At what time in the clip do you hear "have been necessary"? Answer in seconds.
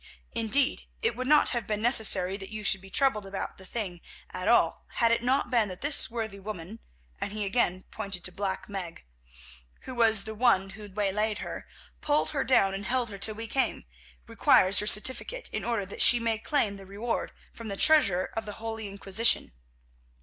1.49-2.35